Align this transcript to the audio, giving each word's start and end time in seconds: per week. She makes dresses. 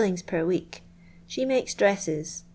per 0.25 0.43
week. 0.43 0.81
She 1.27 1.45
makes 1.45 1.75
dresses. 1.75 2.41